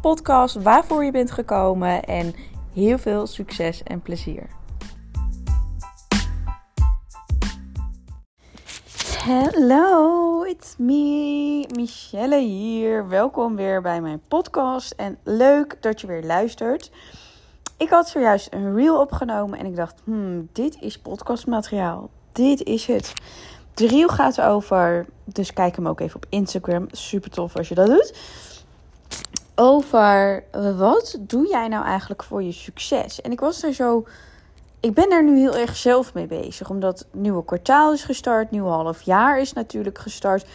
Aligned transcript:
podcast 0.00 0.62
waarvoor 0.62 1.04
je 1.04 1.10
bent 1.10 1.30
gekomen 1.30 2.02
en 2.04 2.34
heel 2.74 2.98
veel 2.98 3.26
succes 3.26 3.82
en 3.82 4.00
plezier. 4.00 4.46
Hallo, 9.24 10.42
it's 10.42 10.74
me, 10.76 11.66
Michelle 11.74 12.40
hier. 12.40 13.08
Welkom 13.08 13.56
weer 13.56 13.82
bij 13.82 14.00
mijn 14.00 14.20
podcast 14.28 14.92
en 14.92 15.18
leuk 15.24 15.76
dat 15.80 16.00
je 16.00 16.06
weer 16.06 16.24
luistert. 16.24 16.90
Ik 17.76 17.88
had 17.88 18.08
zojuist 18.08 18.52
een 18.52 18.74
reel 18.74 19.00
opgenomen 19.00 19.58
en 19.58 19.66
ik 19.66 19.76
dacht, 19.76 20.00
hmm, 20.04 20.48
dit 20.52 20.76
is 20.80 20.98
podcastmateriaal. 20.98 22.10
Dit 22.32 22.62
is 22.62 22.86
het. 22.86 23.12
De 23.74 23.86
reel 23.86 24.08
gaat 24.08 24.40
over, 24.40 25.06
dus 25.24 25.52
kijk 25.52 25.76
hem 25.76 25.88
ook 25.88 26.00
even 26.00 26.16
op 26.16 26.26
Instagram. 26.28 26.86
Super 26.90 27.30
tof 27.30 27.56
als 27.56 27.68
je 27.68 27.74
dat 27.74 27.86
doet 27.86 28.46
over 29.60 30.44
wat 30.76 31.18
doe 31.20 31.48
jij 31.48 31.68
nou 31.68 31.84
eigenlijk 31.84 32.22
voor 32.22 32.42
je 32.42 32.52
succes? 32.52 33.20
En 33.20 33.32
ik 33.32 33.40
was 33.40 33.62
er 33.62 33.74
zo. 33.74 34.06
Ik 34.80 34.94
ben 34.94 35.10
daar 35.10 35.24
nu 35.24 35.38
heel 35.38 35.56
erg 35.56 35.76
zelf 35.76 36.14
mee 36.14 36.26
bezig. 36.26 36.70
Omdat 36.70 36.98
het 36.98 37.08
nieuwe 37.12 37.44
kwartaal 37.44 37.92
is 37.92 38.04
gestart. 38.04 38.50
Nieuwe 38.50 38.68
half 38.68 39.02
jaar 39.02 39.40
is 39.40 39.52
natuurlijk 39.52 39.98
gestart. 39.98 40.46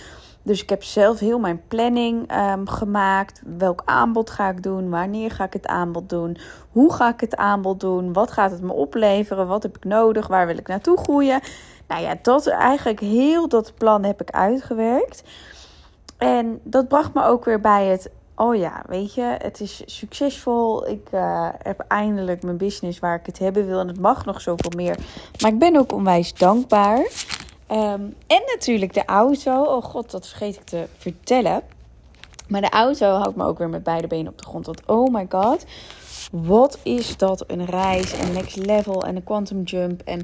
Dus 0.44 0.62
ik 0.62 0.70
heb 0.70 0.84
zelf 0.84 1.20
heel 1.20 1.40
mijn 1.40 1.62
planning 1.68 2.28
ehm, 2.28 2.66
gemaakt. 2.66 3.42
Welk 3.58 3.82
aanbod 3.86 4.30
ga 4.30 4.50
ik 4.50 4.64
doen? 4.64 4.90
Wanneer 4.90 5.32
ga 5.32 5.44
ik 5.44 5.54
het 5.54 5.68
aanbod 5.68 6.10
doen? 6.10 6.38
Hoe 6.72 6.94
ga 6.94 7.10
ik 7.10 7.20
het 7.20 7.36
aanbod 7.36 7.80
doen? 7.80 8.14
Wat 8.14 8.32
gaat 8.32 8.52
het 8.52 8.62
me 8.62 8.74
opleveren? 8.74 9.48
Wat 9.48 9.64
heb 9.64 9.78
ik 9.78 9.84
nodig? 9.84 10.28
Waar 10.28 10.48
wil 10.48 10.58
ik 10.58 10.68
naartoe 10.68 10.98
groeien? 10.98 11.42
Nou 11.88 12.02
ja, 12.02 12.16
dat 12.22 12.48
eigenlijk 12.48 13.00
heel 13.00 13.48
dat 13.48 13.74
plan 13.76 14.04
heb 14.04 14.22
ik 14.22 14.30
uitgewerkt. 14.30 15.24
En 16.18 16.60
dat 16.64 16.88
bracht 16.88 17.14
me 17.14 17.24
ook 17.24 17.46
weer 17.46 17.60
bij 17.60 17.86
het 17.86 18.10
oh 18.44 18.56
ja, 18.56 18.84
weet 18.88 19.14
je, 19.14 19.36
het 19.38 19.60
is 19.60 19.82
succesvol. 19.86 20.88
Ik 20.88 21.08
uh, 21.12 21.50
heb 21.58 21.86
eindelijk 21.88 22.44
mijn 22.44 22.58
business 22.58 23.00
waar 23.00 23.20
ik 23.20 23.26
het 23.26 23.40
hebben 23.40 23.68
wil. 23.68 23.80
En 23.80 23.88
het 23.88 24.00
mag 24.00 24.26
nog 24.26 24.42
zoveel 24.42 24.72
meer. 24.76 24.98
Maar 25.42 25.52
ik 25.52 25.60
ben 25.60 25.76
ook 25.76 25.94
onwijs 25.94 26.34
dankbaar. 26.34 26.98
Um, 26.98 28.16
en 28.28 28.42
natuurlijk 28.46 28.94
de 28.94 29.06
auto. 29.06 29.64
Oh 29.64 29.84
god, 29.84 30.12
dat 30.12 30.28
vergeet 30.28 30.56
ik 30.56 30.64
te 30.64 30.88
vertellen. 30.98 31.62
Maar 32.48 32.62
de 32.62 32.70
auto 32.70 33.08
houdt 33.08 33.36
me 33.36 33.46
ook 33.46 33.58
weer 33.58 33.70
met 33.70 33.84
beide 33.84 34.08
benen 34.08 34.32
op 34.32 34.38
de 34.38 34.46
grond. 34.46 34.66
Want 34.66 34.86
oh 34.86 35.14
my 35.14 35.26
god, 35.30 35.66
wat 36.32 36.80
is 36.84 37.18
dat 37.18 37.44
een 37.48 37.66
reis. 37.66 38.14
En 38.14 38.34
next 38.34 38.56
level 38.56 39.04
en 39.04 39.16
een 39.16 39.24
quantum 39.24 39.64
jump. 39.64 40.02
En 40.02 40.22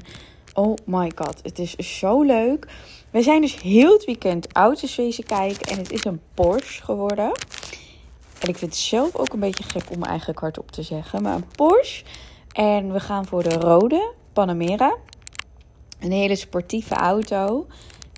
oh 0.54 0.76
my 0.84 1.12
god, 1.14 1.40
het 1.42 1.58
is 1.58 1.76
zo 1.76 2.22
leuk. 2.22 2.66
We 3.10 3.22
zijn 3.22 3.40
dus 3.40 3.60
heel 3.60 3.92
het 3.92 4.04
weekend 4.04 4.52
auto's 4.52 4.96
wezen 4.96 5.24
kijken. 5.24 5.66
En 5.66 5.78
het 5.78 5.92
is 5.92 6.04
een 6.04 6.20
Porsche 6.34 6.82
geworden. 6.82 7.32
En 8.40 8.48
ik 8.48 8.58
vind 8.58 8.70
het 8.70 8.80
zelf 8.80 9.16
ook 9.16 9.32
een 9.32 9.40
beetje 9.40 9.64
gek 9.64 9.90
om 9.90 10.02
eigenlijk 10.02 10.40
hardop 10.40 10.70
te 10.70 10.82
zeggen. 10.82 11.22
Maar 11.22 11.34
een 11.34 11.48
Porsche. 11.56 12.04
En 12.52 12.92
we 12.92 13.00
gaan 13.00 13.26
voor 13.26 13.42
de 13.42 13.54
rode 13.54 14.12
Panamera. 14.32 14.96
Een 16.00 16.12
hele 16.12 16.36
sportieve 16.36 16.94
auto. 16.94 17.66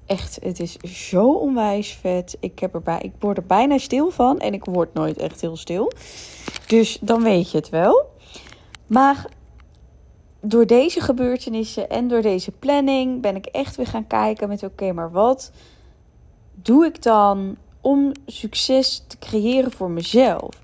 Echt, 0.06 0.38
het 0.42 0.60
is 0.60 0.76
zo 0.76 1.32
onwijs 1.32 1.92
vet. 1.92 2.36
Ik, 2.40 2.58
heb 2.58 2.74
erbij, 2.74 2.98
ik 3.00 3.12
word 3.18 3.36
er 3.36 3.46
bijna 3.46 3.78
stil 3.78 4.10
van. 4.10 4.38
En 4.38 4.54
ik 4.54 4.64
word 4.64 4.94
nooit 4.94 5.16
echt 5.16 5.40
heel 5.40 5.56
stil. 5.56 5.92
Dus 6.66 6.98
dan 7.00 7.22
weet 7.22 7.50
je 7.50 7.58
het 7.58 7.68
wel. 7.68 8.10
Maar 8.86 9.26
door 10.40 10.66
deze 10.66 11.00
gebeurtenissen 11.00 11.90
en 11.90 12.08
door 12.08 12.22
deze 12.22 12.50
planning 12.50 13.20
ben 13.20 13.36
ik 13.36 13.46
echt 13.46 13.76
weer 13.76 13.86
gaan 13.86 14.06
kijken 14.06 14.48
met 14.48 14.62
oké, 14.62 14.92
maar 14.92 15.10
wat 15.10 15.52
doe 16.54 16.84
ik 16.84 17.02
dan 17.02 17.56
om 17.82 18.12
succes 18.26 19.04
te 19.06 19.18
creëren 19.18 19.72
voor 19.72 19.90
mezelf. 19.90 20.60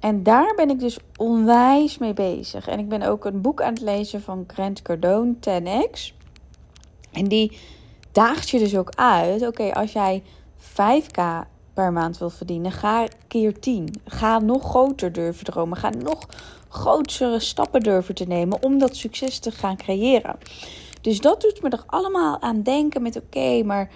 En 0.00 0.22
daar 0.22 0.52
ben 0.56 0.70
ik 0.70 0.80
dus 0.80 0.98
onwijs 1.16 1.98
mee 1.98 2.14
bezig. 2.14 2.68
En 2.68 2.78
ik 2.78 2.88
ben 2.88 3.02
ook 3.02 3.24
een 3.24 3.40
boek 3.40 3.62
aan 3.62 3.72
het 3.72 3.82
lezen 3.82 4.22
van 4.22 4.44
Grant 4.46 4.82
Cardone, 4.82 5.34
10x. 5.34 6.12
En 7.12 7.24
die 7.24 7.58
daagt 8.12 8.48
je 8.48 8.58
dus 8.58 8.76
ook 8.76 8.90
uit. 8.94 9.46
Oké, 9.46 9.72
als 9.72 9.92
jij 9.92 10.22
5k 10.58 11.46
per 11.74 11.92
maand 11.92 12.18
wil 12.18 12.30
verdienen, 12.30 12.72
ga 12.72 13.06
keer 13.28 13.60
10. 13.60 14.00
Ga 14.04 14.38
nog 14.38 14.62
groter 14.62 15.12
durven 15.12 15.44
dromen. 15.44 15.76
Ga 15.76 15.90
nog 15.90 16.26
grotere 16.68 17.40
stappen 17.40 17.80
durven 17.80 18.14
te 18.14 18.24
nemen 18.24 18.62
om 18.62 18.78
dat 18.78 18.96
succes 18.96 19.38
te 19.38 19.50
gaan 19.50 19.76
creëren. 19.76 20.38
Dus 21.00 21.20
dat 21.20 21.40
doet 21.40 21.62
me 21.62 21.68
er 21.68 21.84
allemaal 21.86 22.40
aan 22.40 22.62
denken 22.62 23.02
met 23.02 23.16
oké, 23.16 23.62
maar 23.62 23.90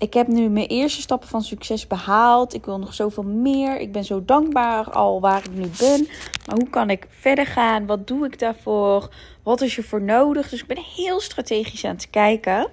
ik 0.00 0.14
heb 0.14 0.26
nu 0.26 0.48
mijn 0.48 0.66
eerste 0.66 1.00
stappen 1.00 1.28
van 1.28 1.42
succes 1.42 1.86
behaald. 1.86 2.54
Ik 2.54 2.64
wil 2.64 2.78
nog 2.78 2.94
zoveel 2.94 3.22
meer. 3.22 3.80
Ik 3.80 3.92
ben 3.92 4.04
zo 4.04 4.24
dankbaar 4.24 4.90
al 4.90 5.20
waar 5.20 5.38
ik 5.38 5.50
nu 5.54 5.66
ben. 5.78 6.08
Maar 6.46 6.56
hoe 6.56 6.70
kan 6.70 6.90
ik 6.90 7.06
verder 7.08 7.46
gaan? 7.46 7.86
Wat 7.86 8.06
doe 8.06 8.26
ik 8.26 8.38
daarvoor? 8.38 9.10
Wat 9.42 9.60
is 9.60 9.76
er 9.76 9.84
voor 9.84 10.02
nodig? 10.02 10.48
Dus 10.48 10.60
ik 10.60 10.66
ben 10.66 10.84
heel 10.96 11.20
strategisch 11.20 11.84
aan 11.84 11.94
het 11.94 12.10
kijken. 12.10 12.70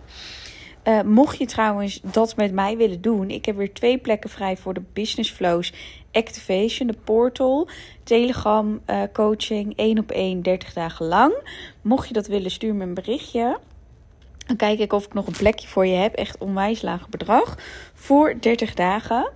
Uh, 0.83 1.01
mocht 1.01 1.37
je 1.37 1.45
trouwens 1.45 1.99
dat 2.03 2.35
met 2.35 2.53
mij 2.53 2.77
willen 2.77 3.01
doen, 3.01 3.29
ik 3.29 3.45
heb 3.45 3.55
weer 3.55 3.73
twee 3.73 3.97
plekken 3.97 4.29
vrij 4.29 4.57
voor 4.57 4.73
de 4.73 4.83
Business 4.93 5.31
Flows 5.31 5.73
Activation, 6.11 6.87
de 6.87 6.97
portal, 7.03 7.67
Telegram 8.03 8.81
uh, 8.89 9.01
coaching, 9.13 9.75
1 9.75 9.99
op 9.99 10.11
1, 10.11 10.41
30 10.41 10.73
dagen 10.73 11.05
lang. 11.05 11.33
Mocht 11.81 12.07
je 12.07 12.13
dat 12.13 12.27
willen, 12.27 12.51
stuur 12.51 12.75
me 12.75 12.83
een 12.83 12.93
berichtje. 12.93 13.59
Dan 14.47 14.55
kijk 14.55 14.79
ik 14.79 14.93
of 14.93 15.05
ik 15.05 15.13
nog 15.13 15.27
een 15.27 15.37
plekje 15.37 15.67
voor 15.67 15.85
je 15.85 15.95
heb. 15.95 16.13
Echt 16.13 16.37
onwijs 16.37 16.81
laag 16.81 17.09
bedrag. 17.09 17.55
Voor 17.93 18.35
30 18.39 18.73
dagen. 18.73 19.31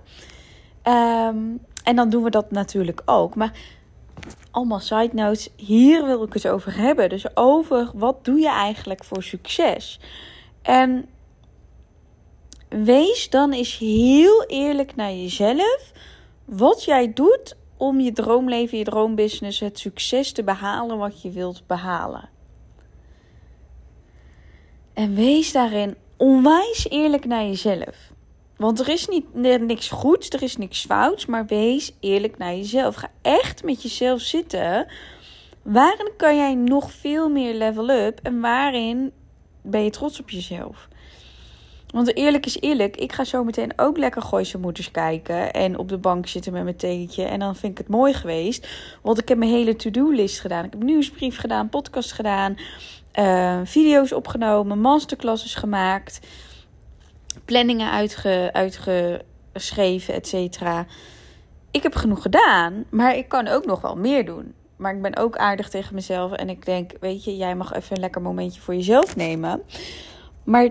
Ehm, 0.82 1.38
en 1.84 1.96
dan 1.96 2.10
doen 2.10 2.22
we 2.22 2.30
dat 2.30 2.50
natuurlijk 2.50 3.02
ook. 3.04 3.34
Maar 3.34 3.52
allemaal 4.50 4.80
side 4.80 5.10
notes. 5.12 5.48
Hier 5.56 6.04
wil 6.04 6.22
ik 6.22 6.32
het 6.32 6.48
over 6.48 6.76
hebben. 6.76 7.08
Dus 7.08 7.36
over 7.36 7.90
wat 7.94 8.24
doe 8.24 8.38
je 8.38 8.50
eigenlijk 8.50 9.04
voor 9.04 9.22
succes? 9.22 10.00
En 10.62 11.08
wees 12.68 13.30
dan 13.30 13.52
eens 13.52 13.78
heel 13.78 14.44
eerlijk 14.46 14.96
naar 14.96 15.12
jezelf. 15.12 15.92
Wat 16.44 16.84
jij 16.84 17.12
doet 17.12 17.56
om 17.76 18.00
je 18.00 18.12
droomleven, 18.12 18.78
je 18.78 18.84
droombusiness, 18.84 19.60
het 19.60 19.78
succes 19.78 20.32
te 20.32 20.44
behalen 20.44 20.98
wat 20.98 21.22
je 21.22 21.30
wilt 21.30 21.66
behalen. 21.66 22.28
En 25.02 25.14
wees 25.14 25.52
daarin 25.52 25.94
onwijs 26.16 26.86
eerlijk 26.88 27.24
naar 27.24 27.44
jezelf. 27.44 27.96
Want 28.56 28.80
er 28.80 28.88
is 28.88 29.08
niet, 29.08 29.34
niks 29.60 29.88
goeds, 29.88 30.28
er 30.28 30.42
is 30.42 30.56
niks 30.56 30.84
fouts, 30.84 31.26
maar 31.26 31.46
wees 31.46 31.96
eerlijk 32.00 32.38
naar 32.38 32.54
jezelf. 32.54 32.94
Ga 32.94 33.10
echt 33.22 33.64
met 33.64 33.82
jezelf 33.82 34.20
zitten. 34.20 34.86
Waarin 35.62 36.10
kan 36.16 36.36
jij 36.36 36.54
nog 36.54 36.92
veel 36.92 37.28
meer 37.28 37.54
level 37.54 37.90
up 37.90 38.20
en 38.22 38.40
waarin 38.40 39.12
ben 39.62 39.84
je 39.84 39.90
trots 39.90 40.20
op 40.20 40.30
jezelf? 40.30 40.88
Want 41.92 42.16
eerlijk 42.16 42.46
is 42.46 42.60
eerlijk, 42.60 42.96
ik 42.96 43.12
ga 43.12 43.24
zo 43.24 43.44
meteen 43.44 43.72
ook 43.76 43.98
lekker 43.98 44.22
Gooise 44.22 44.58
Moeders 44.58 44.90
kijken. 44.90 45.52
En 45.52 45.78
op 45.78 45.88
de 45.88 45.98
bank 45.98 46.26
zitten 46.26 46.52
met 46.52 46.62
mijn 46.62 46.76
theetje. 46.76 47.24
En 47.24 47.38
dan 47.38 47.56
vind 47.56 47.72
ik 47.72 47.78
het 47.78 47.88
mooi 47.88 48.14
geweest. 48.14 48.68
Want 49.02 49.18
ik 49.18 49.28
heb 49.28 49.38
mijn 49.38 49.50
hele 49.50 49.76
to-do-list 49.76 50.40
gedaan. 50.40 50.64
Ik 50.64 50.72
heb 50.72 50.82
nieuwsbrief 50.82 51.38
gedaan, 51.38 51.68
podcast 51.68 52.12
gedaan. 52.12 52.56
Uh, 53.18 53.60
video's 53.64 54.12
opgenomen, 54.12 54.80
masterclasses 54.80 55.54
gemaakt. 55.54 56.20
Planningen 57.44 57.90
uitge, 57.90 58.50
uitgeschreven, 58.52 60.14
et 60.14 60.26
cetera. 60.26 60.86
Ik 61.70 61.82
heb 61.82 61.94
genoeg 61.94 62.22
gedaan, 62.22 62.84
maar 62.90 63.16
ik 63.16 63.28
kan 63.28 63.48
ook 63.48 63.66
nog 63.66 63.80
wel 63.80 63.96
meer 63.96 64.24
doen. 64.24 64.54
Maar 64.76 64.94
ik 64.94 65.02
ben 65.02 65.16
ook 65.16 65.36
aardig 65.36 65.68
tegen 65.68 65.94
mezelf. 65.94 66.32
En 66.32 66.48
ik 66.48 66.64
denk, 66.64 66.92
weet 67.00 67.24
je, 67.24 67.36
jij 67.36 67.54
mag 67.54 67.72
even 67.72 67.94
een 67.96 68.02
lekker 68.02 68.22
momentje 68.22 68.60
voor 68.60 68.74
jezelf 68.74 69.16
nemen. 69.16 69.62
Maar 70.44 70.68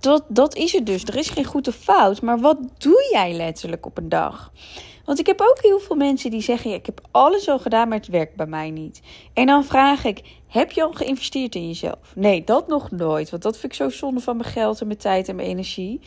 dat, 0.00 0.24
dat 0.28 0.54
is 0.54 0.72
het 0.72 0.86
dus. 0.86 1.04
Er 1.04 1.16
is 1.16 1.30
geen 1.30 1.44
goede 1.44 1.72
fout. 1.72 2.22
Maar 2.22 2.38
wat 2.38 2.58
doe 2.78 3.08
jij 3.12 3.32
letterlijk 3.32 3.86
op 3.86 3.98
een 3.98 4.08
dag? 4.08 4.52
Want 5.04 5.18
ik 5.18 5.26
heb 5.26 5.40
ook 5.40 5.58
heel 5.60 5.78
veel 5.78 5.96
mensen 5.96 6.30
die 6.30 6.40
zeggen: 6.40 6.70
ja, 6.70 6.76
Ik 6.76 6.86
heb 6.86 7.00
alles 7.10 7.48
al 7.48 7.58
gedaan, 7.58 7.88
maar 7.88 7.98
het 7.98 8.08
werkt 8.08 8.36
bij 8.36 8.46
mij 8.46 8.70
niet. 8.70 9.02
En 9.32 9.46
dan 9.46 9.64
vraag 9.64 10.04
ik: 10.04 10.20
Heb 10.46 10.70
je 10.70 10.82
al 10.82 10.92
geïnvesteerd 10.92 11.54
in 11.54 11.66
jezelf? 11.66 12.12
Nee, 12.14 12.44
dat 12.44 12.68
nog 12.68 12.90
nooit. 12.90 13.30
Want 13.30 13.42
dat 13.42 13.58
vind 13.58 13.72
ik 13.72 13.78
zo 13.78 13.88
zonde 13.88 14.20
van 14.20 14.36
mijn 14.36 14.50
geld 14.50 14.80
en 14.80 14.86
mijn 14.86 14.98
tijd 14.98 15.28
en 15.28 15.36
mijn 15.36 15.48
energie. 15.48 16.00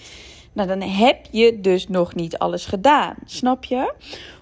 Nou, 0.53 0.67
dan 0.67 0.81
heb 0.81 1.25
je 1.31 1.61
dus 1.61 1.87
nog 1.87 2.15
niet 2.15 2.37
alles 2.37 2.65
gedaan. 2.65 3.15
Snap 3.25 3.63
je? 3.63 3.93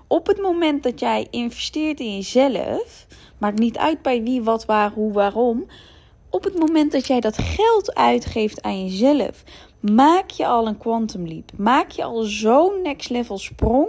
Op 0.07 0.27
het 0.27 0.41
moment 0.41 0.83
dat 0.83 0.99
jij 0.99 1.27
investeert 1.29 1.99
in 1.99 2.15
jezelf, 2.15 3.07
maakt 3.38 3.59
niet 3.59 3.77
uit 3.77 4.01
bij 4.01 4.23
wie, 4.23 4.44
wat, 4.44 4.65
waar, 4.65 4.91
hoe, 4.91 5.13
waarom. 5.13 5.65
Op 6.29 6.44
het 6.44 6.59
moment 6.59 6.91
dat 6.91 7.07
jij 7.07 7.19
dat 7.19 7.38
geld 7.38 7.95
uitgeeft 7.95 8.61
aan 8.61 8.85
jezelf, 8.85 9.44
maak 9.79 10.29
je 10.29 10.47
al 10.47 10.67
een 10.67 10.77
quantum 10.77 11.27
leap. 11.27 11.51
Maak 11.57 11.91
je 11.91 12.03
al 12.03 12.21
zo'n 12.23 12.81
next 12.83 13.09
level 13.09 13.38
sprong, 13.38 13.88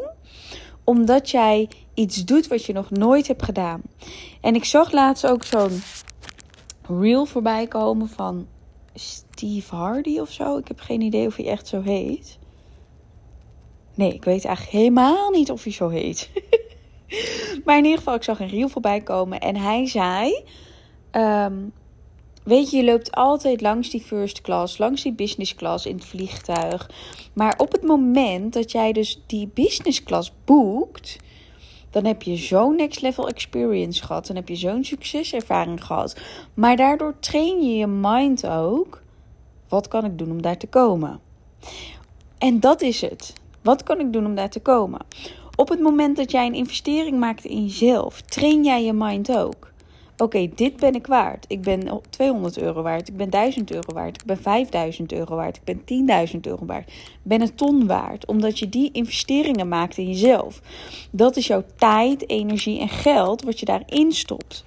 omdat 0.85 1.31
jij 1.31 1.69
iets 1.95 2.25
doet 2.25 2.47
wat 2.47 2.65
je 2.65 2.73
nog 2.73 2.91
nooit 2.91 3.27
hebt 3.27 3.43
gedaan. 3.43 3.83
En 4.41 4.55
ik 4.55 4.65
zag 4.65 4.93
laatst 4.93 5.27
ook 5.27 5.45
zo'n 5.45 5.83
reel 6.89 7.25
voorbij 7.27 7.67
komen 7.67 8.09
van 8.09 8.47
Steve 8.95 9.75
Hardy 9.75 10.19
of 10.19 10.31
zo. 10.31 10.57
Ik 10.59 10.69
heb 10.69 10.81
geen 10.81 11.01
idee 11.01 11.27
of 11.27 11.37
hij 11.37 11.47
echt 11.47 11.67
zo 11.69 11.83
heet. 11.83 12.39
Nee, 13.95 14.15
ik 14.15 14.25
weet 14.25 14.45
eigenlijk 14.45 14.77
helemaal 14.77 15.31
niet 15.31 15.51
of 15.51 15.63
hij 15.63 15.73
zo 15.73 15.89
heet. 15.89 16.31
maar 17.65 17.77
in 17.77 17.85
ieder 17.85 17.99
geval, 17.99 18.15
ik 18.15 18.23
zag 18.23 18.41
een 18.41 18.49
reel 18.49 18.69
voorbij 18.69 19.01
komen 19.01 19.41
en 19.41 19.57
hij 19.57 19.87
zei: 19.87 20.45
ehm, 21.11 21.55
Weet 22.45 22.71
je, 22.71 22.77
je 22.77 22.85
loopt 22.85 23.13
altijd 23.13 23.61
langs 23.61 23.91
die 23.91 24.01
first 24.01 24.41
class, 24.41 24.79
langs 24.79 25.03
die 25.03 25.13
business 25.13 25.55
class 25.55 25.87
in 25.87 25.95
het 25.95 26.05
vliegtuig. 26.05 26.91
Maar 27.33 27.59
op 27.59 27.73
het 27.73 27.83
moment 27.83 28.53
dat 28.53 28.73
jij 28.73 28.93
dus 28.93 29.23
die 29.27 29.51
business 29.55 30.03
class 30.03 30.33
boekt, 30.45 31.17
dan 31.91 32.05
heb 32.05 32.23
je 32.23 32.37
zo'n 32.37 32.77
next 32.77 33.01
level 33.01 33.29
experience 33.29 34.03
gehad. 34.05 34.27
Dan 34.27 34.37
heb 34.37 34.49
je 34.49 34.57
zo'n 34.57 34.85
succeservaring 34.85 35.85
gehad. 35.85 36.17
Maar 36.55 36.77
daardoor 36.77 37.15
train 37.21 37.63
je 37.63 37.77
je 37.77 37.87
mind 37.87 38.47
ook. 38.47 39.03
Wat 39.69 39.89
kan 39.89 40.05
ik 40.05 40.19
doen 40.19 40.31
om 40.31 40.43
daar 40.43 40.59
te 40.59 40.67
komen? 40.67 41.21
En 42.39 42.61
dat 42.61 42.83
is 42.83 43.01
het. 43.01 43.33
Wat 43.63 43.83
kan 43.83 44.01
ik 44.01 44.13
doen 44.13 44.27
om 44.27 44.35
daar 44.35 44.51
te 44.51 44.61
komen? 44.61 45.01
Op 45.57 45.69
het 45.69 45.81
moment 45.81 46.17
dat 46.17 46.31
jij 46.31 46.47
een 46.47 46.55
investering 46.55 47.19
maakt 47.19 47.45
in 47.45 47.63
jezelf, 47.63 48.21
train 48.21 48.65
jij 48.65 48.85
je 48.85 48.93
mind 48.93 49.37
ook. 49.37 49.73
Oké, 50.17 50.49
dit 50.55 50.77
ben 50.77 50.95
ik 50.95 51.07
waard. 51.07 51.45
Ik 51.49 51.63
ben 51.63 52.01
200 52.11 52.59
euro 52.59 52.83
waard. 52.83 53.09
Ik 53.09 53.17
ben 53.17 53.31
1000 53.31 53.71
euro 53.71 53.93
waard. 53.93 54.17
Ik 54.21 54.25
ben 54.25 54.39
5000 54.39 55.13
euro 55.13 55.37
waard. 55.37 55.57
Ik 55.57 55.85
ben 55.85 56.29
10.000 56.35 56.41
euro 56.41 56.67
waard. 56.67 56.89
Ik 56.89 57.19
ben 57.23 57.41
een 57.41 57.55
ton 57.55 57.87
waard. 57.87 58.27
Omdat 58.27 58.59
je 58.59 58.69
die 58.69 58.91
investeringen 58.93 59.69
maakt 59.69 59.97
in 59.97 60.07
jezelf. 60.07 60.61
Dat 61.11 61.37
is 61.37 61.47
jouw 61.47 61.65
tijd, 61.77 62.29
energie 62.29 62.81
en 62.81 62.89
geld 62.89 63.43
wat 63.43 63.61
je 63.61 63.67
daarin 63.67 64.13
stopt. 64.13 64.65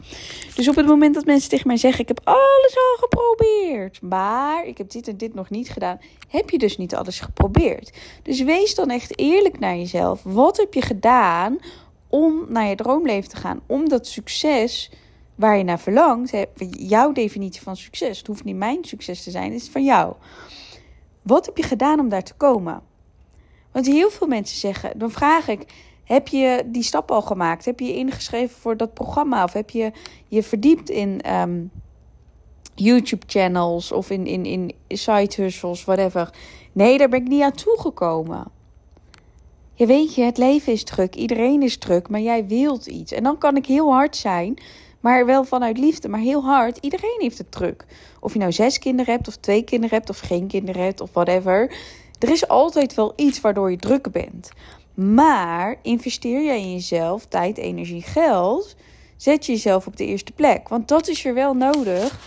Dus 0.55 0.67
op 0.67 0.75
het 0.75 0.85
moment 0.85 1.15
dat 1.15 1.25
mensen 1.25 1.49
tegen 1.49 1.67
mij 1.67 1.77
zeggen: 1.77 2.01
Ik 2.01 2.07
heb 2.07 2.21
alles 2.23 2.75
al 2.75 2.97
geprobeerd. 2.99 4.01
Maar 4.01 4.65
ik 4.65 4.77
heb 4.77 4.91
dit 4.91 5.07
en 5.07 5.17
dit 5.17 5.33
nog 5.33 5.49
niet 5.49 5.69
gedaan. 5.69 5.99
Heb 6.27 6.49
je 6.49 6.57
dus 6.57 6.77
niet 6.77 6.95
alles 6.95 7.19
geprobeerd. 7.19 7.97
Dus 8.23 8.41
wees 8.41 8.75
dan 8.75 8.89
echt 8.89 9.19
eerlijk 9.19 9.59
naar 9.59 9.75
jezelf. 9.75 10.23
Wat 10.23 10.57
heb 10.57 10.73
je 10.73 10.81
gedaan 10.81 11.57
om 12.09 12.45
naar 12.49 12.67
je 12.67 12.75
droomleven 12.75 13.29
te 13.29 13.35
gaan? 13.35 13.61
Om 13.65 13.89
dat 13.89 14.07
succes 14.07 14.89
waar 15.37 15.57
je 15.57 15.63
naar 15.63 15.79
verlangt, 15.79 16.33
jouw 16.69 17.11
definitie 17.11 17.61
van 17.61 17.77
succes. 17.77 18.17
Het 18.17 18.27
hoeft 18.27 18.43
niet 18.43 18.55
mijn 18.55 18.85
succes 18.85 19.23
te 19.23 19.31
zijn, 19.31 19.51
het 19.51 19.61
is 19.61 19.69
van 19.69 19.83
jou. 19.83 20.13
Wat 21.21 21.45
heb 21.45 21.57
je 21.57 21.63
gedaan 21.63 21.99
om 21.99 22.09
daar 22.09 22.23
te 22.23 22.33
komen? 22.33 22.81
Want 23.71 23.85
heel 23.85 24.09
veel 24.09 24.27
mensen 24.27 24.57
zeggen, 24.57 24.99
dan 24.99 25.11
vraag 25.11 25.47
ik, 25.47 25.65
heb 26.03 26.27
je 26.27 26.63
die 26.65 26.83
stap 26.83 27.11
al 27.11 27.21
gemaakt? 27.21 27.65
Heb 27.65 27.79
je 27.79 27.85
je 27.85 27.95
ingeschreven 27.95 28.57
voor 28.59 28.77
dat 28.77 28.93
programma? 28.93 29.43
Of 29.43 29.53
heb 29.53 29.69
je 29.69 29.91
je 30.27 30.43
verdiept 30.43 30.89
in 30.89 31.21
ehm, 31.21 31.63
YouTube-channels 32.75 33.91
of 33.91 34.09
in, 34.09 34.25
in, 34.25 34.45
in 34.45 34.73
side 34.87 35.51
whatever? 35.85 36.33
Nee, 36.71 36.97
daar 36.97 37.09
ben 37.09 37.21
ik 37.21 37.27
niet 37.27 37.41
aan 37.41 37.51
toegekomen. 37.51 38.45
Je 39.73 39.85
weet 39.85 40.15
je, 40.15 40.23
het 40.23 40.37
leven 40.37 40.73
is 40.73 40.83
druk, 40.83 41.15
iedereen 41.15 41.61
is 41.61 41.77
druk, 41.77 42.09
maar 42.09 42.21
jij 42.21 42.47
wilt 42.47 42.87
iets. 42.87 43.11
En 43.11 43.23
dan 43.23 43.37
kan 43.37 43.55
ik 43.55 43.65
heel 43.65 43.93
hard 43.93 44.15
zijn 44.15 44.57
maar 44.99 45.25
wel 45.25 45.43
vanuit 45.43 45.77
liefde, 45.77 46.07
maar 46.07 46.19
heel 46.19 46.43
hard. 46.43 46.77
Iedereen 46.77 47.17
heeft 47.17 47.37
het 47.37 47.51
druk. 47.51 47.85
Of 48.19 48.33
je 48.33 48.39
nou 48.39 48.51
zes 48.51 48.79
kinderen 48.79 49.13
hebt, 49.13 49.27
of 49.27 49.35
twee 49.35 49.63
kinderen 49.63 49.97
hebt, 49.97 50.09
of 50.09 50.19
geen 50.19 50.47
kinderen 50.47 50.83
hebt, 50.83 51.01
of 51.01 51.13
whatever. 51.13 51.75
Er 52.19 52.29
is 52.29 52.47
altijd 52.47 52.93
wel 52.93 53.13
iets 53.15 53.41
waardoor 53.41 53.71
je 53.71 53.77
druk 53.77 54.11
bent. 54.11 54.49
Maar 54.93 55.75
investeer 55.81 56.43
jij 56.43 56.59
in 56.61 56.71
jezelf, 56.71 57.25
tijd, 57.25 57.57
energie, 57.57 58.01
geld, 58.01 58.75
zet 59.17 59.45
je 59.45 59.51
jezelf 59.51 59.87
op 59.87 59.97
de 59.97 60.05
eerste 60.05 60.31
plek. 60.31 60.69
Want 60.69 60.87
dat 60.87 61.07
is 61.07 61.25
er 61.25 61.33
wel 61.33 61.53
nodig 61.53 62.19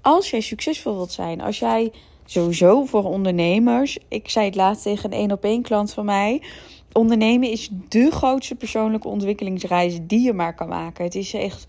als 0.00 0.30
jij 0.30 0.40
succesvol 0.40 0.94
wilt 0.94 1.12
zijn. 1.12 1.40
Als 1.40 1.58
jij 1.58 1.92
sowieso 2.24 2.84
voor 2.84 3.04
ondernemers, 3.04 3.98
ik 4.08 4.28
zei 4.28 4.46
het 4.46 4.54
laatst 4.54 4.82
tegen 4.82 5.12
een 5.12 5.18
één 5.18 5.32
op 5.32 5.44
één 5.44 5.62
klant 5.62 5.92
van 5.92 6.04
mij. 6.04 6.42
Ondernemen 6.92 7.50
is 7.50 7.68
de 7.88 8.10
grootste 8.10 8.54
persoonlijke 8.54 9.08
ontwikkelingsreis 9.08 9.98
die 10.02 10.20
je 10.20 10.32
maar 10.32 10.54
kan 10.54 10.68
maken. 10.68 11.04
Het 11.04 11.14
is 11.14 11.34
echt 11.34 11.66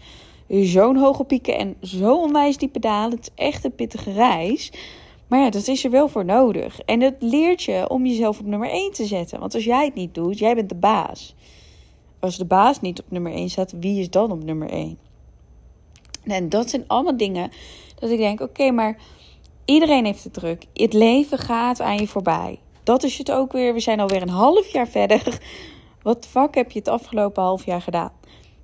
zo'n 0.52 0.98
hoge 0.98 1.24
pieken 1.24 1.58
en 1.58 1.76
zo 1.82 2.16
onwijs 2.16 2.58
diepe 2.58 2.80
dalen. 2.80 3.18
Het 3.18 3.32
is 3.36 3.44
echt 3.46 3.64
een 3.64 3.76
pittige 3.76 4.12
reis. 4.12 4.72
Maar 5.28 5.40
ja, 5.40 5.50
dat 5.50 5.68
is 5.68 5.84
er 5.84 5.92
wel 5.92 6.08
voor 6.08 6.26
nodig. 6.26 6.80
En 6.80 7.00
dat 7.00 7.14
leert 7.20 7.64
je 7.64 7.90
om 7.90 8.06
jezelf 8.06 8.40
op 8.40 8.46
nummer 8.46 8.70
1 8.70 8.92
te 8.92 9.06
zetten. 9.06 9.40
Want 9.40 9.54
als 9.54 9.64
jij 9.64 9.86
het 9.86 9.94
niet 9.94 10.14
doet, 10.14 10.40
jij 10.40 10.56
bent 10.56 10.70
de 10.70 10.76
baas. 10.76 11.36
Als 12.20 12.38
de 12.38 12.46
baas 12.46 12.82
niet 12.82 13.00
op 13.00 13.06
nummer 13.10 13.34
1 13.34 13.50
staat, 13.50 13.74
wie 13.80 14.00
is 14.00 14.10
dan 14.10 14.32
op 14.32 14.44
nummer 14.44 14.70
1? 14.70 14.98
En 16.24 16.50
dat 16.50 16.70
zijn 16.70 16.84
allemaal 16.88 17.18
dingen 17.18 17.52
dat 18.00 18.10
ik 18.10 18.18
denk: 18.18 18.42
oké, 18.42 18.72
maar 18.72 18.98
iedereen 19.66 20.06
heeft 20.06 20.24
het 20.24 20.34
druk. 20.34 20.66
Het 20.74 20.94
leven 20.94 21.38
gaat 21.38 21.82
aan 21.82 21.98
je 21.98 22.08
voorbij. 22.08 22.60
Dat 22.84 23.04
is 23.04 23.18
het 23.18 23.32
ook 23.32 23.52
weer. 23.52 23.74
We 23.74 23.80
zijn 23.80 24.00
alweer 24.00 24.22
een 24.22 24.30
half 24.30 24.68
jaar 24.68 24.88
verder. 24.88 25.40
Wat 26.02 26.28
fuck 26.30 26.56
heb 26.56 26.72
je 26.72 26.80
het 26.80 26.88
afgelopen 26.88 27.44
half 27.44 27.66
jaar 27.66 27.82
gedaan? 27.82 28.12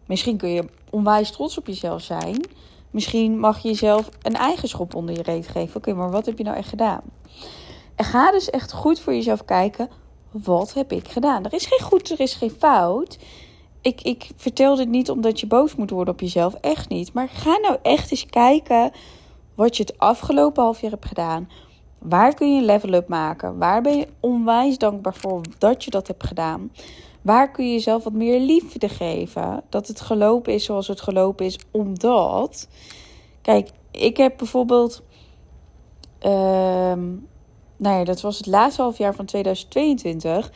Misschien 0.06 0.38
kun 0.38 0.50
je 0.50 0.64
onwijs 0.90 1.32
trots 1.32 1.58
op 1.58 1.68
jezelf 1.68 2.02
zijn. 2.02 2.42
Misschien 2.92 3.40
mag 3.40 3.60
je 3.60 3.68
jezelf 3.68 4.10
een 4.22 4.36
eigen 4.36 4.68
schop 4.68 4.96
onder 4.96 5.16
je 5.16 5.22
reet 5.22 5.48
geven. 5.48 5.78
Oké, 5.78 5.94
maar 5.94 6.12
wat 6.12 6.26
heb 6.26 6.38
je 6.38 6.44
nou 6.44 6.58
echt 6.58 6.70
gedaan? 6.70 7.02
En 7.96 8.06
ga 8.06 8.32
dus 8.32 8.50
echt 8.50 8.74
goed 8.74 9.00
voor 9.00 9.14
jezelf 9.14 9.46
kijken. 9.46 9.90
Wat 10.32 10.74
heb 10.74 10.92
ik 10.92 11.08
gedaan? 11.08 11.46
Er 11.46 11.54
is 11.54 11.66
geen 11.66 11.82
goed, 11.82 12.12
er 12.12 12.20
is 12.20 12.34
geen 12.34 12.52
fout. 12.52 13.18
Ik, 13.82 14.02
ik 14.02 14.30
vertel 14.36 14.76
dit 14.76 14.88
niet 14.88 15.10
omdat 15.10 15.40
je 15.40 15.48
boos 15.48 15.76
moet 15.76 15.90
worden 15.90 16.14
op 16.14 16.20
jezelf. 16.20 16.54
Echt 16.54 16.90
niet. 16.90 17.14
Maar 17.14 17.30
ga 17.30 17.58
nou 17.58 17.78
echt 17.82 18.12
eens 18.12 18.26
kijken 18.26 18.92
wat 19.56 19.78
je 19.78 19.84
het 19.84 19.98
afgelopen 19.98 20.64
half 20.64 20.82
jaar 20.82 20.92
hebt 20.92 21.06
gedaan. 21.06 21.50
Waar 22.00 22.34
kun 22.34 22.54
je 22.54 22.60
een 22.60 22.66
level 22.66 22.94
up 22.94 23.08
maken? 23.08 23.58
Waar 23.58 23.82
ben 23.82 23.98
je 23.98 24.08
onwijs 24.20 24.78
dankbaar 24.78 25.16
voor 25.16 25.42
dat 25.58 25.84
je 25.84 25.92
dat 25.92 26.08
hebt 26.08 26.28
gedaan? 26.28 26.72
Waar 27.22 27.52
kun 27.52 27.66
je 27.66 27.74
jezelf 27.74 28.04
wat 28.04 28.14
meer 28.14 28.40
liefde 28.40 28.90
geven? 28.90 29.64
Dat 29.70 29.88
het 29.88 30.02
gelopen 30.02 30.54
is 30.54 30.64
zoals 30.64 30.88
het 30.88 31.02
gelopen 31.02 31.46
is, 31.46 31.60
omdat. 31.72 32.68
Kijk, 33.42 33.70
ik 33.92 34.18
heb 34.18 34.38
bijvoorbeeld. 34.38 35.02
Um, 36.26 37.28
nou 37.78 37.98
ja, 37.98 38.04
dat 38.04 38.22
was 38.22 38.38
het 38.38 38.46
laatste 38.46 38.82
half 38.82 38.98
jaar 38.98 39.16
van 39.16 39.26
2022. 39.26 40.52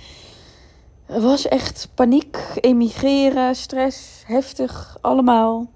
Het 1.05 1.23
was 1.23 1.47
echt 1.47 1.89
paniek, 1.95 2.37
emigreren, 2.59 3.55
stress, 3.55 4.23
heftig, 4.25 4.97
allemaal. 5.01 5.69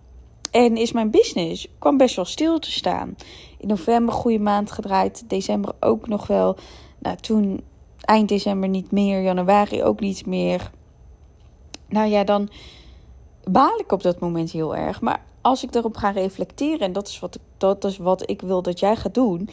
En 0.52 0.78
is 0.78 0.92
mijn 0.92 1.12
business 1.12 1.68
kwam 1.80 1.98
best 1.98 2.16
wel 2.16 2.26
stil 2.26 2.60
te 2.60 2.72
staan. 2.72 3.16
In 3.58 3.68
november 3.68 4.14
goede 4.14 4.40
maand 4.40 4.72
gedraaid, 4.72 5.30
december 5.30 5.74
ook 5.80 6.08
nog 6.08 6.28
wel. 6.28 6.56
Nou, 7.00 7.18
toen 7.18 7.64
eind 8.02 8.30
december 8.30 8.70
niet 8.70 8.92
meer, 8.92 9.22
januari 9.22 9.84
ook 9.84 10.00
niet 10.00 10.26
meer. 10.26 10.72
Nou 11.90 12.10
ja, 12.10 12.24
dan 12.24 12.50
baal 13.44 13.80
ik 13.80 13.92
op 13.92 14.04
dat 14.04 14.20
moment 14.20 14.52
heel 14.52 14.76
erg. 14.76 15.02
Maar 15.02 15.24
als 15.42 15.64
ik 15.64 15.76
erop 15.76 15.98
ga 15.98 16.10
reflecteren, 16.10 16.80
en 16.80 16.94
dat 16.94 17.08
is 17.08 17.20
wat 17.20 17.36
ik, 17.36 17.42
dat 17.58 17.84
is 17.84 17.98
wat 17.98 18.30
ik 18.30 18.42
wil 18.42 18.62
dat 18.62 18.80
jij 18.80 18.96
gaat 18.96 19.14
doen, 19.14 19.50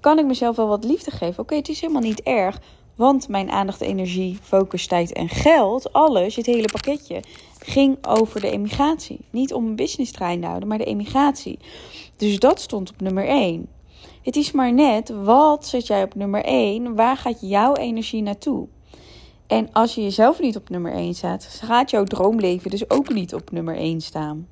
kan 0.00 0.18
ik 0.18 0.26
mezelf 0.26 0.56
wel 0.56 0.68
wat 0.68 0.84
liefde 0.84 1.10
geven. 1.10 1.42
Oké, 1.42 1.54
het 1.54 1.68
is 1.68 1.80
helemaal 1.80 2.02
niet 2.02 2.22
erg. 2.22 2.60
Want 2.94 3.28
mijn 3.28 3.50
aandacht, 3.50 3.80
energie, 3.80 4.38
focus, 4.42 4.86
tijd 4.86 5.12
en 5.12 5.28
geld, 5.28 5.92
alles, 5.92 6.36
het 6.36 6.46
hele 6.46 6.68
pakketje, 6.72 7.22
ging 7.58 8.06
over 8.06 8.40
de 8.40 8.50
emigratie. 8.50 9.20
Niet 9.30 9.52
om 9.52 9.66
een 9.66 9.76
business 9.76 10.12
trein 10.12 10.40
te 10.40 10.46
houden, 10.46 10.68
maar 10.68 10.78
de 10.78 10.84
emigratie. 10.84 11.58
Dus 12.16 12.38
dat 12.38 12.60
stond 12.60 12.90
op 12.90 13.00
nummer 13.00 13.26
1. 13.26 13.68
Het 14.22 14.36
is 14.36 14.52
maar 14.52 14.72
net, 14.72 15.08
wat 15.08 15.66
zet 15.66 15.86
jij 15.86 16.02
op 16.02 16.14
nummer 16.14 16.44
1? 16.44 16.94
Waar 16.94 17.16
gaat 17.16 17.38
jouw 17.40 17.74
energie 17.74 18.22
naartoe? 18.22 18.66
En 19.46 19.72
als 19.72 19.94
je 19.94 20.02
jezelf 20.02 20.40
niet 20.40 20.56
op 20.56 20.68
nummer 20.68 20.92
1 20.92 21.14
zet, 21.14 21.60
gaat 21.64 21.90
jouw 21.90 22.04
droomleven 22.04 22.70
dus 22.70 22.90
ook 22.90 23.12
niet 23.12 23.34
op 23.34 23.50
nummer 23.50 23.76
1 23.76 24.00
staan. 24.00 24.48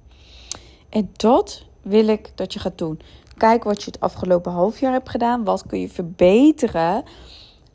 En 0.88 1.10
dat 1.12 1.64
wil 1.82 2.08
ik 2.08 2.32
dat 2.34 2.52
je 2.52 2.58
gaat 2.58 2.78
doen. 2.78 3.00
Kijk 3.36 3.64
wat 3.64 3.82
je 3.82 3.90
het 3.90 4.00
afgelopen 4.00 4.52
half 4.52 4.80
jaar 4.80 4.92
hebt 4.92 5.08
gedaan. 5.08 5.44
Wat 5.44 5.66
kun 5.66 5.80
je 5.80 5.88
verbeteren? 5.88 7.04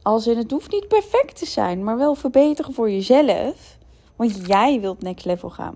Als 0.01 0.27
in 0.27 0.37
het 0.37 0.51
hoeft 0.51 0.71
niet 0.71 0.87
perfect 0.87 1.37
te 1.37 1.45
zijn, 1.45 1.83
maar 1.83 1.97
wel 1.97 2.15
verbeteren 2.15 2.73
voor 2.73 2.91
jezelf. 2.91 3.77
Want 4.15 4.47
jij 4.47 4.79
wilt 4.81 5.01
next 5.01 5.25
level 5.25 5.49
gaan. 5.49 5.75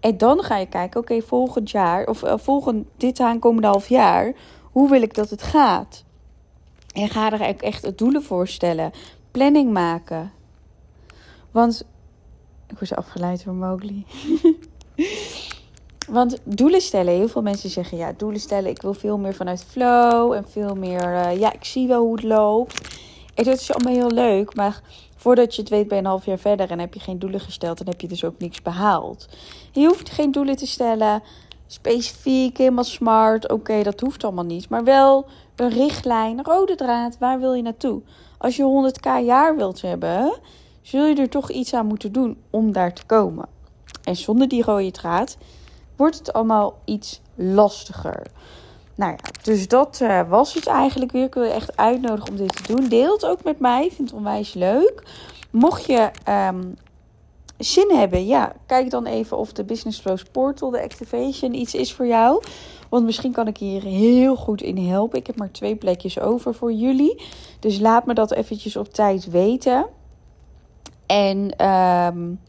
En 0.00 0.18
dan 0.18 0.42
ga 0.42 0.56
je 0.56 0.66
kijken, 0.66 1.00
oké, 1.00 1.22
volgend 1.22 1.70
jaar 1.70 2.06
of 2.06 2.22
uh, 2.24 2.34
volgend 2.36 2.86
dit 2.96 3.20
aankomende 3.20 3.66
half 3.66 3.88
jaar, 3.88 4.34
hoe 4.72 4.90
wil 4.90 5.02
ik 5.02 5.14
dat 5.14 5.30
het 5.30 5.42
gaat? 5.42 6.04
En 6.94 7.08
ga 7.08 7.32
er 7.32 7.56
echt 7.56 7.98
doelen 7.98 8.22
voor 8.22 8.48
stellen. 8.48 8.92
Planning 9.30 9.72
maken. 9.72 10.32
Want 11.50 11.84
Ik 12.66 12.78
word 12.78 12.96
afgeleid 12.96 13.44
door 13.44 13.54
Mowgli. 13.54 14.06
Want 16.08 16.38
doelen 16.44 16.80
stellen, 16.80 17.14
heel 17.14 17.28
veel 17.28 17.42
mensen 17.42 17.70
zeggen 17.70 17.98
ja, 17.98 18.12
doelen 18.16 18.40
stellen, 18.40 18.70
ik 18.70 18.82
wil 18.82 18.94
veel 18.94 19.18
meer 19.18 19.34
vanuit 19.34 19.64
flow 19.64 20.32
en 20.32 20.48
veel 20.48 20.74
meer, 20.74 21.02
uh, 21.02 21.38
ja, 21.38 21.52
ik 21.52 21.64
zie 21.64 21.88
wel 21.88 22.02
hoe 22.02 22.14
het 22.14 22.24
loopt. 22.24 22.98
En 23.34 23.44
dat 23.44 23.60
is 23.60 23.72
allemaal 23.72 23.92
heel 23.92 24.10
leuk, 24.10 24.54
maar 24.54 24.80
voordat 25.16 25.54
je 25.54 25.60
het 25.60 25.70
weet 25.70 25.88
ben 25.88 25.96
je 25.96 26.02
een 26.02 26.08
half 26.08 26.24
jaar 26.24 26.38
verder 26.38 26.70
en 26.70 26.78
heb 26.78 26.94
je 26.94 27.00
geen 27.00 27.18
doelen 27.18 27.40
gesteld 27.40 27.80
en 27.80 27.86
heb 27.86 28.00
je 28.00 28.08
dus 28.08 28.24
ook 28.24 28.38
niks 28.38 28.62
behaald. 28.62 29.28
Je 29.72 29.86
hoeft 29.86 30.10
geen 30.10 30.32
doelen 30.32 30.56
te 30.56 30.66
stellen, 30.66 31.22
specifiek, 31.68 32.56
helemaal 32.58 32.84
smart, 32.84 33.50
oké, 33.50 33.82
dat 33.82 34.00
hoeft 34.00 34.24
allemaal 34.24 34.44
niet. 34.44 34.68
Maar 34.68 34.84
wel 34.84 35.26
een 35.56 35.68
richtlijn, 35.68 36.44
rode 36.44 36.74
draad, 36.74 37.18
waar 37.18 37.40
wil 37.40 37.52
je 37.52 37.62
naartoe? 37.62 38.00
Als 38.38 38.56
je 38.56 38.92
100k 38.92 39.24
jaar 39.24 39.56
wilt 39.56 39.80
hebben, 39.80 40.38
zul 40.82 41.04
je 41.04 41.14
er 41.14 41.28
toch 41.28 41.50
iets 41.50 41.74
aan 41.74 41.86
moeten 41.86 42.12
doen 42.12 42.36
om 42.50 42.72
daar 42.72 42.92
te 42.92 43.06
komen. 43.06 43.48
En 44.04 44.16
zonder 44.16 44.48
die 44.48 44.62
rode 44.62 44.90
draad 44.90 45.36
wordt 45.96 46.18
het 46.18 46.32
allemaal 46.32 46.78
iets 46.84 47.20
lastiger. 47.34 48.22
Nou 48.94 49.12
ja, 49.12 49.30
dus 49.42 49.68
dat 49.68 49.98
uh, 50.02 50.28
was 50.28 50.54
het 50.54 50.66
eigenlijk 50.66 51.12
weer. 51.12 51.24
Ik 51.24 51.34
wil 51.34 51.42
je 51.42 51.50
echt 51.50 51.76
uitnodigen 51.76 52.30
om 52.30 52.36
dit 52.36 52.56
te 52.56 52.74
doen. 52.74 52.88
Deel 52.88 53.12
het 53.12 53.26
ook 53.26 53.44
met 53.44 53.58
mij. 53.58 53.84
Ik 53.84 53.92
vind 53.92 54.08
het 54.08 54.18
onwijs 54.18 54.54
leuk. 54.54 55.02
Mocht 55.50 55.84
je 55.84 56.10
um, 56.28 56.76
zin 57.58 57.90
hebben, 57.90 58.26
ja, 58.26 58.52
kijk 58.66 58.90
dan 58.90 59.06
even 59.06 59.36
of 59.36 59.52
de 59.52 59.64
Business 59.64 60.00
Flows 60.00 60.22
Portal, 60.22 60.70
de 60.70 60.82
Activation, 60.82 61.54
iets 61.54 61.74
is 61.74 61.92
voor 61.92 62.06
jou. 62.06 62.42
Want 62.88 63.04
misschien 63.04 63.32
kan 63.32 63.46
ik 63.46 63.56
hier 63.56 63.82
heel 63.82 64.36
goed 64.36 64.62
in 64.62 64.88
helpen. 64.88 65.18
Ik 65.18 65.26
heb 65.26 65.36
maar 65.36 65.50
twee 65.50 65.76
plekjes 65.76 66.20
over 66.20 66.54
voor 66.54 66.72
jullie. 66.72 67.22
Dus 67.60 67.78
laat 67.78 68.06
me 68.06 68.14
dat 68.14 68.32
eventjes 68.32 68.76
op 68.76 68.92
tijd 68.92 69.30
weten. 69.30 69.86
En 71.06 71.66
um, 71.66 72.40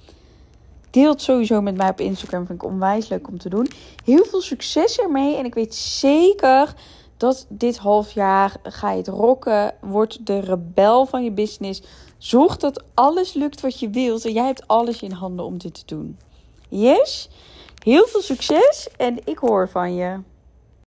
Deel 0.90 1.10
het 1.10 1.22
sowieso 1.22 1.62
met 1.62 1.78
mij 1.78 1.90
op 1.90 2.00
Instagram. 2.00 2.46
Vind 2.46 2.64
ik 2.64 2.70
onwijs 2.70 3.08
leuk 3.08 3.28
om 3.28 3.38
te 3.38 3.50
doen. 3.50 3.68
Heel 4.06 4.26
veel 4.26 4.42
succes 4.42 5.00
ermee. 5.00 5.36
En 5.36 5.46
ik 5.46 5.54
weet 5.54 5.76
zeker 5.76 6.74
dat 7.18 7.46
dit 7.50 7.78
half 7.78 8.12
jaar 8.12 8.56
ga 8.64 8.92
je 8.92 8.98
het 8.98 9.08
rocken. 9.08 9.74
Word 9.82 10.26
de 10.26 10.40
rebel 10.40 11.06
van 11.06 11.24
je 11.24 11.32
business. 11.32 11.82
Zorg 12.20 12.58
dat 12.58 12.84
alles 12.94 13.34
lukt 13.34 13.62
wat 13.62 13.80
je 13.80 13.90
wilt. 13.90 14.26
En 14.26 14.34
jij 14.34 14.46
hebt 14.46 14.68
alles 14.68 15.02
in 15.02 15.12
handen 15.12 15.46
om 15.46 15.58
dit 15.58 15.74
te 15.74 15.96
doen. 15.96 16.18
Yes? 16.70 17.30
Heel 17.84 18.08
veel 18.08 18.22
succes 18.22 18.88
en 18.98 19.18
ik 19.24 19.38
hoor 19.38 19.70
van 19.70 19.96
je. 19.96 20.20